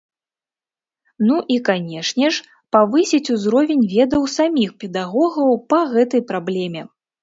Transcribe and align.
Ну 1.27 1.37
і, 1.55 1.57
канечне 1.67 2.27
ж, 2.39 2.49
павысіць 2.77 3.31
узровень 3.37 3.87
ведаў 3.95 4.29
саміх 4.41 4.69
педагогаў 4.85 5.57
па 5.73 5.79
гэтай 5.97 6.31
праблеме. 6.35 6.81